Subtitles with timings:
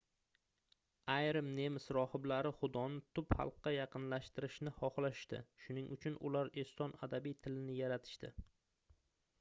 [1.15, 8.35] ayrim nemis rohiblari xudoni tub xalqqa yaqinlashtirishni xohlashdi shuning uchun ular eston adabiy tilini yaratishdi